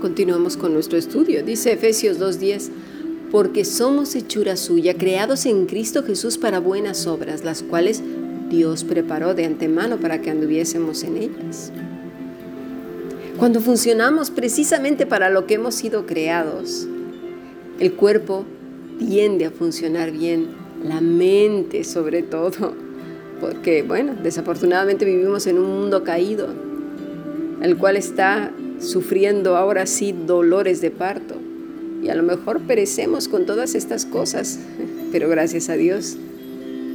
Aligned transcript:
Continuamos 0.00 0.56
con 0.56 0.74
nuestro 0.74 0.98
estudio. 0.98 1.44
Dice 1.44 1.72
Efesios 1.72 2.18
2.10, 2.18 2.70
porque 3.30 3.64
somos 3.64 4.14
hechura 4.14 4.56
suya, 4.56 4.94
creados 4.94 5.46
en 5.46 5.66
Cristo 5.66 6.02
Jesús 6.02 6.38
para 6.38 6.58
buenas 6.58 7.06
obras, 7.06 7.44
las 7.44 7.62
cuales 7.62 8.02
Dios 8.48 8.84
preparó 8.84 9.34
de 9.34 9.44
antemano 9.44 9.98
para 9.98 10.20
que 10.20 10.30
anduviésemos 10.30 11.02
en 11.04 11.16
ellas. 11.18 11.72
Cuando 13.38 13.60
funcionamos 13.60 14.30
precisamente 14.30 15.06
para 15.06 15.30
lo 15.30 15.46
que 15.46 15.54
hemos 15.54 15.76
sido 15.76 16.06
creados, 16.06 16.88
el 17.78 17.92
cuerpo 17.92 18.44
tiende 18.98 19.44
a 19.44 19.52
funcionar 19.52 20.10
bien, 20.10 20.48
la 20.82 21.00
mente 21.00 21.84
sobre 21.84 22.22
todo, 22.22 22.74
porque 23.40 23.82
bueno, 23.82 24.14
desafortunadamente 24.22 25.04
vivimos 25.04 25.46
en 25.46 25.58
un 25.58 25.80
mundo 25.80 26.04
caído, 26.04 26.48
el 27.62 27.76
cual 27.76 27.96
está 27.96 28.52
sufriendo 28.80 29.56
ahora 29.56 29.86
sí 29.86 30.12
dolores 30.12 30.80
de 30.80 30.90
parto. 30.90 31.34
Y 32.02 32.10
a 32.10 32.14
lo 32.14 32.22
mejor 32.22 32.60
perecemos 32.60 33.28
con 33.28 33.44
todas 33.44 33.74
estas 33.74 34.06
cosas, 34.06 34.58
pero 35.12 35.28
gracias 35.28 35.68
a 35.68 35.74
Dios 35.74 36.16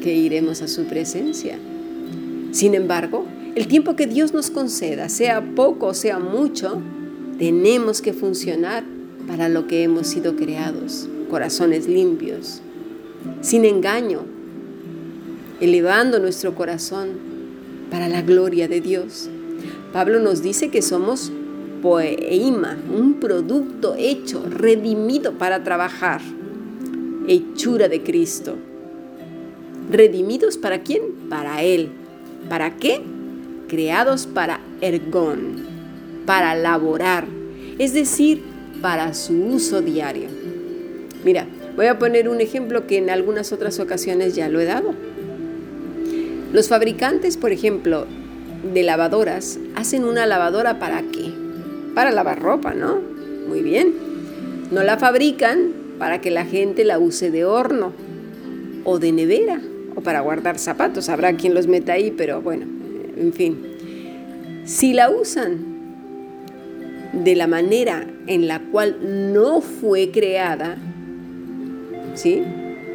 que 0.01 0.13
iremos 0.13 0.61
a 0.61 0.67
su 0.67 0.85
presencia. 0.85 1.57
Sin 2.51 2.75
embargo, 2.75 3.25
el 3.55 3.67
tiempo 3.67 3.95
que 3.95 4.07
Dios 4.07 4.33
nos 4.33 4.49
conceda, 4.49 5.09
sea 5.09 5.41
poco 5.55 5.87
o 5.87 5.93
sea 5.93 6.19
mucho, 6.19 6.81
tenemos 7.37 8.01
que 8.01 8.13
funcionar 8.13 8.83
para 9.27 9.49
lo 9.49 9.67
que 9.67 9.83
hemos 9.83 10.07
sido 10.07 10.35
creados, 10.35 11.07
corazones 11.29 11.87
limpios, 11.87 12.61
sin 13.41 13.65
engaño, 13.65 14.21
elevando 15.63 16.19
nuestro 16.19 16.55
corazón 16.55 17.11
para 17.89 18.09
la 18.09 18.21
gloria 18.21 18.67
de 18.67 18.81
Dios. 18.81 19.29
Pablo 19.93 20.19
nos 20.19 20.41
dice 20.43 20.69
que 20.69 20.81
somos 20.81 21.31
poema, 21.81 22.77
un 22.93 23.15
producto 23.21 23.95
hecho, 23.97 24.43
redimido 24.49 25.33
para 25.33 25.63
trabajar, 25.63 26.19
hechura 27.29 27.87
de 27.87 28.03
Cristo. 28.03 28.57
¿Redimidos 29.89 30.57
para 30.57 30.81
quién? 30.81 31.01
Para 31.29 31.63
Él. 31.63 31.91
¿Para 32.49 32.75
qué? 32.75 33.01
Creados 33.69 34.27
para 34.27 34.59
ergón, 34.81 35.65
para 36.25 36.55
laborar, 36.55 37.25
es 37.79 37.93
decir, 37.93 38.43
para 38.81 39.13
su 39.13 39.33
uso 39.33 39.81
diario. 39.81 40.27
Mira, 41.23 41.47
voy 41.77 41.85
a 41.85 41.97
poner 41.97 42.27
un 42.27 42.41
ejemplo 42.41 42.85
que 42.85 42.97
en 42.97 43.09
algunas 43.09 43.53
otras 43.53 43.79
ocasiones 43.79 44.35
ya 44.35 44.49
lo 44.49 44.59
he 44.59 44.65
dado. 44.65 44.93
Los 46.53 46.69
fabricantes, 46.69 47.35
por 47.35 47.51
ejemplo, 47.51 48.05
de 48.71 48.83
lavadoras, 48.83 49.57
hacen 49.75 50.05
una 50.05 50.27
lavadora 50.27 50.77
para 50.77 51.01
qué? 51.01 51.33
Para 51.95 52.11
lavar 52.11 52.43
ropa, 52.43 52.75
¿no? 52.75 53.01
Muy 53.47 53.63
bien. 53.63 53.91
No 54.69 54.83
la 54.83 54.99
fabrican 54.99 55.71
para 55.97 56.21
que 56.21 56.29
la 56.29 56.45
gente 56.45 56.85
la 56.85 56.99
use 56.99 57.31
de 57.31 57.43
horno 57.43 57.91
o 58.83 58.99
de 58.99 59.11
nevera 59.11 59.59
o 59.95 60.01
para 60.01 60.21
guardar 60.21 60.59
zapatos. 60.59 61.09
Habrá 61.09 61.35
quien 61.35 61.55
los 61.55 61.65
meta 61.65 61.93
ahí, 61.93 62.11
pero 62.11 62.39
bueno, 62.43 62.67
en 63.17 63.33
fin. 63.33 63.57
Si 64.65 64.93
la 64.93 65.09
usan 65.09 65.57
de 67.13 67.35
la 67.35 67.47
manera 67.47 68.05
en 68.27 68.47
la 68.47 68.59
cual 68.59 68.97
no 69.33 69.59
fue 69.61 70.11
creada, 70.11 70.77
¿sí? 72.13 72.43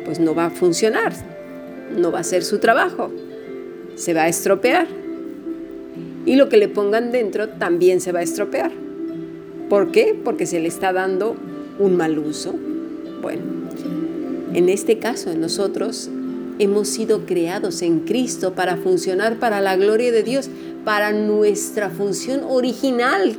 Pues 0.05 0.20
no 0.20 0.36
va 0.36 0.47
a 0.47 0.51
funcionar, 0.51 1.12
no 1.97 2.12
va 2.12 2.19
a 2.19 2.20
hacer 2.20 2.45
su 2.45 2.61
trabajo, 2.61 3.11
se 3.98 4.14
va 4.14 4.22
a 4.22 4.28
estropear. 4.28 4.86
Y 6.24 6.36
lo 6.36 6.48
que 6.48 6.56
le 6.56 6.68
pongan 6.68 7.10
dentro 7.10 7.48
también 7.48 8.00
se 8.00 8.12
va 8.12 8.20
a 8.20 8.22
estropear. 8.22 8.70
¿Por 9.68 9.90
qué? 9.90 10.18
Porque 10.24 10.46
se 10.46 10.60
le 10.60 10.68
está 10.68 10.92
dando 10.92 11.36
un 11.78 11.96
mal 11.96 12.18
uso. 12.18 12.55
Bueno, 13.20 13.42
en 14.55 14.68
este 14.68 14.98
caso 14.98 15.34
nosotros 15.34 16.11
hemos 16.58 16.89
sido 16.89 17.27
creados 17.27 17.83
en 17.83 18.00
Cristo 18.00 18.55
para 18.55 18.77
funcionar 18.77 19.39
para 19.39 19.61
la 19.61 19.77
gloria 19.77 20.12
de 20.12 20.23
Dios, 20.23 20.48
para 20.84 21.12
nuestra 21.12 21.90
función 21.90 22.40
original 22.44 23.36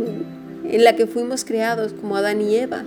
en 0.65 0.83
la 0.83 0.95
que 0.95 1.07
fuimos 1.07 1.45
creados 1.45 1.93
como 1.93 2.15
Adán 2.15 2.41
y 2.41 2.55
Eva, 2.55 2.83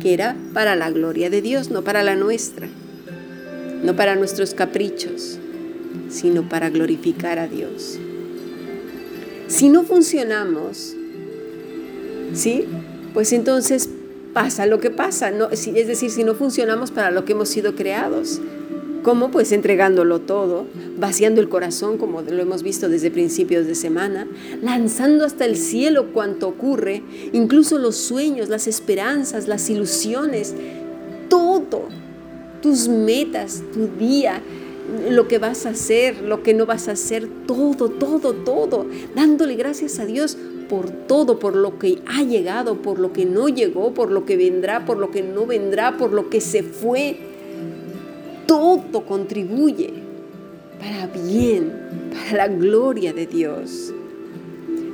que 0.00 0.14
era 0.14 0.36
para 0.52 0.76
la 0.76 0.90
gloria 0.90 1.30
de 1.30 1.42
Dios, 1.42 1.70
no 1.70 1.82
para 1.82 2.02
la 2.02 2.14
nuestra, 2.14 2.68
no 3.82 3.96
para 3.96 4.14
nuestros 4.14 4.54
caprichos, 4.54 5.38
sino 6.08 6.48
para 6.48 6.70
glorificar 6.70 7.38
a 7.38 7.46
Dios. 7.46 7.98
Si 9.46 9.68
no 9.68 9.84
funcionamos, 9.84 10.94
¿sí? 12.32 12.64
Pues 13.12 13.32
entonces 13.32 13.88
pasa 14.32 14.66
lo 14.66 14.80
que 14.80 14.90
pasa, 14.90 15.30
no, 15.30 15.50
es 15.50 15.86
decir, 15.86 16.10
si 16.10 16.24
no 16.24 16.34
funcionamos 16.34 16.90
para 16.90 17.10
lo 17.10 17.24
que 17.24 17.32
hemos 17.32 17.48
sido 17.48 17.74
creados, 17.74 18.40
¿Cómo? 19.04 19.30
Pues 19.30 19.52
entregándolo 19.52 20.22
todo, 20.22 20.64
vaciando 20.96 21.42
el 21.42 21.50
corazón, 21.50 21.98
como 21.98 22.22
lo 22.22 22.40
hemos 22.40 22.62
visto 22.62 22.88
desde 22.88 23.10
principios 23.10 23.66
de 23.66 23.74
semana, 23.74 24.26
lanzando 24.62 25.26
hasta 25.26 25.44
el 25.44 25.58
cielo 25.58 26.14
cuanto 26.14 26.48
ocurre, 26.48 27.02
incluso 27.34 27.76
los 27.76 27.96
sueños, 27.96 28.48
las 28.48 28.66
esperanzas, 28.66 29.46
las 29.46 29.68
ilusiones, 29.68 30.54
todo, 31.28 31.82
tus 32.62 32.88
metas, 32.88 33.62
tu 33.74 33.88
día, 33.98 34.40
lo 35.10 35.28
que 35.28 35.38
vas 35.38 35.66
a 35.66 35.70
hacer, 35.70 36.22
lo 36.22 36.42
que 36.42 36.54
no 36.54 36.66
vas 36.66 36.88
a 36.88 36.92
hacer, 36.92 37.28
todo, 37.46 37.88
todo, 37.88 38.32
todo, 38.32 38.86
dándole 39.14 39.56
gracias 39.56 39.98
a 39.98 40.06
Dios 40.06 40.36
por 40.68 40.90
todo, 40.90 41.38
por 41.38 41.56
lo 41.56 41.78
que 41.78 41.98
ha 42.06 42.22
llegado, 42.22 42.82
por 42.82 42.98
lo 42.98 43.12
que 43.12 43.24
no 43.24 43.48
llegó, 43.48 43.94
por 43.94 44.10
lo 44.10 44.24
que 44.24 44.36
vendrá, 44.36 44.84
por 44.84 44.98
lo 44.98 45.10
que 45.10 45.22
no 45.22 45.46
vendrá, 45.46 45.96
por 45.96 46.12
lo 46.12 46.30
que 46.30 46.40
se 46.40 46.62
fue 46.62 47.18
todo 48.46 49.04
contribuye 49.06 49.90
para 50.78 51.06
bien, 51.06 51.72
para 52.12 52.46
la 52.46 52.48
gloria 52.48 53.12
de 53.12 53.26
Dios. 53.26 53.92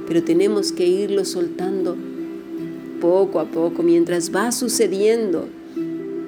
Pero 0.06 0.23
tenemos 0.23 0.73
que 0.73 0.87
irlo 0.87 1.25
soltando 1.25 1.97
poco 3.00 3.41
a 3.41 3.47
poco 3.47 3.83
mientras 3.83 4.34
va 4.34 4.53
sucediendo. 4.53 5.47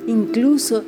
Incluso 0.06 0.82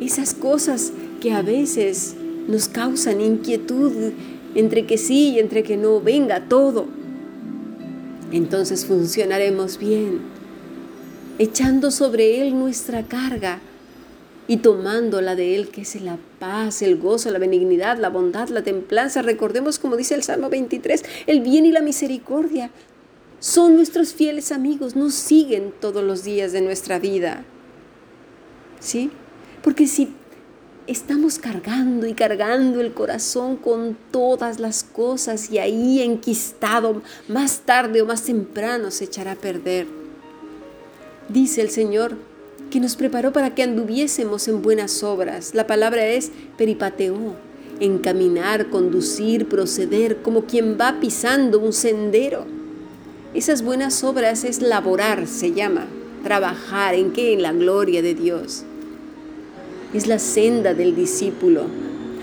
esas 0.00 0.34
cosas 0.34 0.92
que 1.20 1.32
a 1.32 1.42
veces 1.42 2.16
nos 2.48 2.68
causan 2.68 3.20
inquietud 3.20 4.12
entre 4.54 4.86
que 4.86 4.98
sí 4.98 5.30
y 5.30 5.38
entre 5.38 5.62
que 5.62 5.76
no, 5.76 6.00
venga 6.00 6.48
todo. 6.48 6.86
Entonces 8.32 8.84
funcionaremos 8.86 9.78
bien, 9.78 10.20
echando 11.38 11.90
sobre 11.90 12.42
Él 12.42 12.58
nuestra 12.58 13.02
carga 13.02 13.60
y 14.46 14.58
tomando 14.58 15.20
la 15.20 15.36
de 15.36 15.56
Él, 15.56 15.68
que 15.68 15.82
es 15.82 16.00
la 16.00 16.18
paz, 16.38 16.82
el 16.82 16.98
gozo, 16.98 17.30
la 17.30 17.38
benignidad, 17.38 17.98
la 17.98 18.08
bondad, 18.08 18.48
la 18.48 18.62
templanza. 18.62 19.22
Recordemos, 19.22 19.78
como 19.78 19.96
dice 19.96 20.14
el 20.14 20.22
Salmo 20.22 20.48
23, 20.48 21.04
el 21.26 21.40
bien 21.40 21.66
y 21.66 21.72
la 21.72 21.82
misericordia 21.82 22.70
son 23.40 23.74
nuestros 23.74 24.12
fieles 24.12 24.52
amigos, 24.52 24.96
nos 24.96 25.14
siguen 25.14 25.72
todos 25.80 26.04
los 26.04 26.24
días 26.24 26.52
de 26.52 26.60
nuestra 26.60 26.98
vida. 26.98 27.44
¿Sí? 28.80 29.10
Porque 29.62 29.86
si 29.86 30.10
estamos 30.90 31.38
cargando 31.38 32.08
y 32.08 32.14
cargando 32.14 32.80
el 32.80 32.92
corazón 32.92 33.56
con 33.56 33.96
todas 34.10 34.58
las 34.58 34.82
cosas 34.82 35.48
y 35.50 35.58
ahí 35.58 36.02
enquistado, 36.02 37.02
más 37.28 37.60
tarde 37.60 38.02
o 38.02 38.06
más 38.06 38.24
temprano 38.24 38.90
se 38.90 39.04
echará 39.04 39.32
a 39.32 39.36
perder. 39.36 39.86
Dice 41.28 41.60
el 41.60 41.70
Señor, 41.70 42.16
que 42.72 42.80
nos 42.80 42.96
preparó 42.96 43.32
para 43.32 43.54
que 43.54 43.62
anduviésemos 43.62 44.48
en 44.48 44.62
buenas 44.62 45.04
obras. 45.04 45.54
La 45.54 45.68
palabra 45.68 46.06
es 46.06 46.32
peripateo, 46.58 47.36
encaminar, 47.78 48.68
conducir, 48.68 49.48
proceder, 49.48 50.22
como 50.22 50.46
quien 50.46 50.76
va 50.76 50.98
pisando 50.98 51.60
un 51.60 51.72
sendero. 51.72 52.46
Esas 53.32 53.62
buenas 53.62 54.02
obras 54.02 54.42
es 54.42 54.60
laborar, 54.60 55.28
se 55.28 55.52
llama, 55.52 55.86
trabajar, 56.24 56.96
¿en 56.96 57.12
qué? 57.12 57.32
En 57.32 57.42
la 57.42 57.52
gloria 57.52 58.02
de 58.02 58.14
Dios. 58.14 58.64
Es 59.92 60.06
la 60.06 60.20
senda 60.20 60.72
del 60.72 60.94
discípulo, 60.94 61.64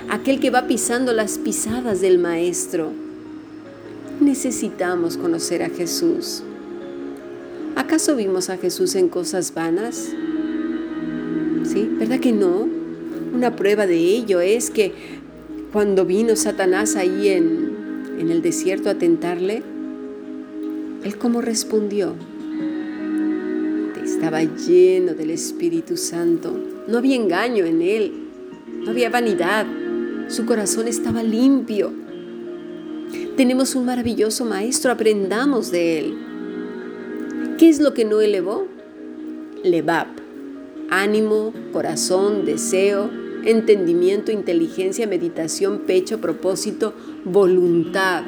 aquel 0.10 0.40
que 0.40 0.50
va 0.50 0.68
pisando 0.68 1.12
las 1.12 1.38
pisadas 1.38 2.00
del 2.00 2.18
Maestro. 2.18 2.94
Necesitamos 4.22 5.18
conocer 5.18 5.62
a 5.64 5.70
Jesús. 5.70 6.44
¿Acaso 7.76 8.16
vimos 8.16 8.50
a 8.50 8.56
Jesús 8.56 8.96
en 8.96 9.10
cosas 9.10 9.54
vanas? 9.54 10.14
¿Sí? 11.66 11.90
¿Verdad 12.00 12.22
que 12.22 12.32
no? 12.32 12.70
Una 13.34 13.58
prueba 13.58 13.86
de 13.86 13.98
ello 13.98 14.40
es 14.40 14.70
que 14.70 14.94
cuando 15.74 16.06
vino 16.06 16.38
Satanás 16.38 16.96
ahí 16.96 17.28
en, 17.28 18.16
en 18.18 18.32
el 18.32 18.42
desierto 18.42 18.90
a 18.90 18.96
tentarle, 18.96 19.62
él 21.04 21.18
cómo 21.18 21.42
respondió. 21.42 22.16
Estaba 24.02 24.42
lleno 24.42 25.14
del 25.14 25.32
Espíritu 25.32 25.98
Santo. 25.98 26.67
No 26.88 26.98
había 26.98 27.16
engaño 27.16 27.66
en 27.66 27.82
él. 27.82 28.14
No 28.84 28.92
había 28.92 29.10
vanidad. 29.10 29.66
Su 30.30 30.46
corazón 30.46 30.88
estaba 30.88 31.22
limpio. 31.24 31.92
Tenemos 33.36 33.76
un 33.76 33.86
maravilloso 33.86 34.46
maestro, 34.46 34.92
aprendamos 34.92 35.70
de 35.70 36.00
él. 36.00 36.18
¿Qué 37.58 37.70
es 37.70 37.80
lo 37.80 37.94
que 37.94 38.06
no 38.06 38.22
elevó? 38.22 38.68
Levab, 39.64 40.08
ánimo, 40.90 41.54
corazón, 41.74 42.46
deseo, 42.46 43.10
entendimiento, 43.44 44.32
inteligencia, 44.32 45.08
meditación, 45.08 45.80
pecho, 45.80 46.20
propósito, 46.20 46.94
voluntad. 47.26 48.24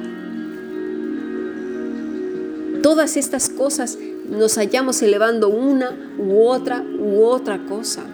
Todas 2.81 3.17
estas 3.17 3.49
cosas 3.49 3.97
nos 4.29 4.55
hallamos 4.57 5.01
elevando 5.01 5.49
una 5.49 6.15
u 6.17 6.45
otra 6.45 6.83
u 6.99 7.23
otra 7.23 7.65
cosa. 7.65 8.05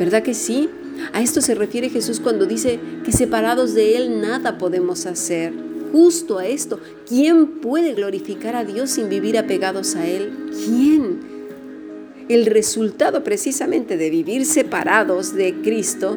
¿Verdad 0.00 0.22
que 0.22 0.32
sí? 0.32 0.70
A 1.12 1.20
esto 1.20 1.42
se 1.42 1.54
refiere 1.54 1.90
Jesús 1.90 2.20
cuando 2.20 2.46
dice 2.46 2.80
que 3.04 3.12
separados 3.12 3.74
de 3.74 3.98
Él 3.98 4.22
nada 4.22 4.56
podemos 4.56 5.04
hacer. 5.04 5.52
Justo 5.92 6.38
a 6.38 6.46
esto, 6.46 6.80
¿quién 7.06 7.60
puede 7.60 7.92
glorificar 7.92 8.56
a 8.56 8.64
Dios 8.64 8.92
sin 8.92 9.10
vivir 9.10 9.36
apegados 9.36 9.96
a 9.96 10.06
Él? 10.06 10.32
¿Quién? 10.64 11.20
El 12.30 12.46
resultado 12.46 13.22
precisamente 13.22 13.98
de 13.98 14.08
vivir 14.08 14.46
separados 14.46 15.34
de 15.34 15.60
Cristo, 15.60 16.16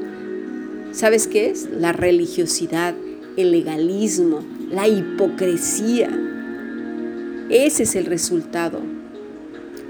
¿sabes 0.94 1.27
qué 1.27 1.50
es? 1.50 1.68
La 1.69 1.91
religiosidad, 1.91 2.95
el 3.36 3.51
legalismo, 3.51 4.45
la 4.71 4.88
hipocresía. 4.88 6.09
Ese 7.50 7.83
es 7.83 7.95
el 7.97 8.06
resultado. 8.06 8.92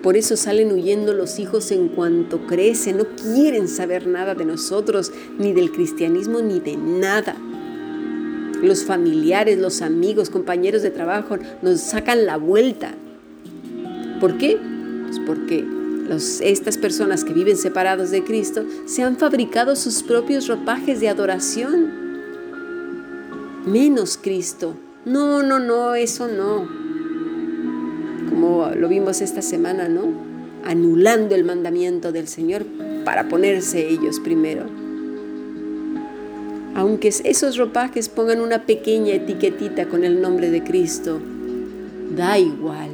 Por 0.04 0.18
eso 0.18 0.36
salen 0.36 0.74
huyendo 0.74 1.14
los 1.14 1.40
hijos 1.40 1.72
en 1.72 1.88
cuanto 1.88 2.46
crecen, 2.46 2.98
no 2.98 3.06
quieren 3.16 3.70
saber 3.70 4.06
nada 4.06 4.36
de 4.36 4.44
nosotros, 4.44 5.14
ni 5.40 5.54
del 5.54 5.72
cristianismo, 5.72 6.42
ni 6.42 6.60
de 6.60 6.76
nada. 6.76 7.38
Los 8.62 8.84
familiares, 8.84 9.58
los 9.60 9.82
amigos, 9.82 10.30
compañeros 10.30 10.82
de 10.82 10.92
trabajo 10.92 11.38
nos 11.62 11.80
sacan 11.80 12.26
la 12.26 12.36
vuelta. 12.36 12.96
¿Por 14.20 14.38
qué? 14.38 14.60
Pues 15.06 15.20
porque 15.26 15.66
estas 16.42 16.78
personas 16.78 17.24
que 17.24 17.32
viven 17.32 17.56
separados 17.56 18.12
de 18.12 18.26
Cristo 18.26 18.66
se 18.86 19.04
han 19.04 19.16
fabricado 19.16 19.78
sus 19.78 20.04
propios 20.04 20.50
ropajes 20.50 21.00
de 21.00 21.08
adoración. 21.08 21.92
Menos 23.66 24.20
Cristo. 24.22 24.76
No, 25.06 25.44
no, 25.44 25.60
no, 25.60 25.96
eso 25.96 26.28
no 26.28 26.83
como 28.34 28.70
lo 28.76 28.88
vimos 28.88 29.22
esta 29.22 29.42
semana, 29.42 29.88
¿no? 29.88 30.06
Anulando 30.66 31.36
el 31.36 31.44
mandamiento 31.44 32.12
del 32.12 32.28
Señor 32.28 32.66
para 33.06 33.28
ponerse 33.30 33.88
ellos 33.88 34.20
primero. 34.20 34.66
Aunque 36.76 37.10
esos 37.10 37.58
ropajes 37.58 38.10
pongan 38.10 38.42
una 38.42 38.66
pequeña 38.66 39.14
etiquetita 39.14 39.88
con 39.88 40.04
el 40.04 40.20
nombre 40.20 40.50
de 40.50 40.64
Cristo, 40.64 41.20
da 42.16 42.40
igual. 42.40 42.90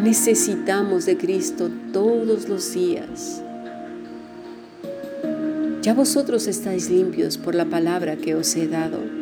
Necesitamos 0.00 1.06
de 1.06 1.16
Cristo 1.16 1.70
todos 1.92 2.48
los 2.48 2.72
días. 2.72 3.42
Ya 5.82 5.94
vosotros 5.94 6.46
estáis 6.46 6.88
limpios 6.88 7.38
por 7.38 7.56
la 7.56 7.64
palabra 7.64 8.16
que 8.16 8.36
os 8.36 8.54
he 8.54 8.68
dado 8.68 9.21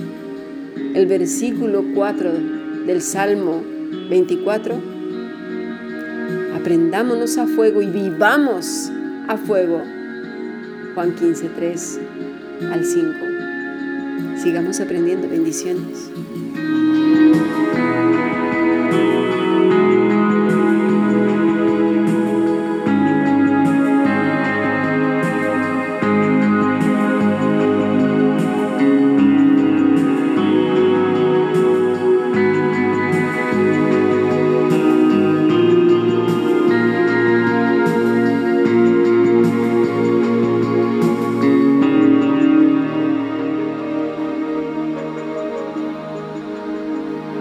el 0.93 1.05
versículo 1.05 1.83
4 1.93 2.31
del 2.85 3.01
Salmo 3.01 3.61
24, 4.09 4.75
aprendámonos 6.55 7.37
a 7.37 7.47
fuego 7.47 7.81
y 7.81 7.87
vivamos 7.87 8.91
a 9.27 9.37
fuego. 9.37 9.81
Juan 10.93 11.15
15, 11.15 11.49
3 11.55 11.99
al 12.73 12.85
5. 12.85 13.09
Sigamos 14.37 14.79
aprendiendo 14.79 15.29
bendiciones. 15.29 16.11